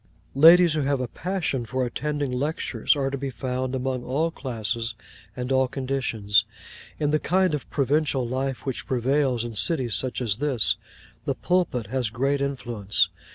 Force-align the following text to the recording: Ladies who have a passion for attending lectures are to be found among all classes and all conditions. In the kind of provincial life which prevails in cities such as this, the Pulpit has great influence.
Ladies 0.33 0.73
who 0.73 0.81
have 0.81 0.99
a 0.99 1.07
passion 1.07 1.63
for 1.63 1.85
attending 1.85 2.31
lectures 2.31 2.95
are 2.95 3.11
to 3.11 3.19
be 3.19 3.29
found 3.29 3.75
among 3.75 4.03
all 4.03 4.31
classes 4.31 4.95
and 5.35 5.51
all 5.51 5.67
conditions. 5.67 6.43
In 6.99 7.11
the 7.11 7.19
kind 7.19 7.53
of 7.53 7.69
provincial 7.69 8.27
life 8.27 8.65
which 8.65 8.87
prevails 8.87 9.43
in 9.43 9.53
cities 9.53 9.93
such 9.93 10.19
as 10.19 10.37
this, 10.37 10.75
the 11.25 11.35
Pulpit 11.35 11.85
has 11.93 12.09
great 12.09 12.41
influence. 12.41 13.09